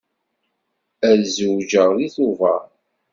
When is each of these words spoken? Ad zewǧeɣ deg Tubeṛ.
Ad 1.09 1.21
zewǧeɣ 1.35 1.89
deg 1.97 2.11
Tubeṛ. 2.15 2.63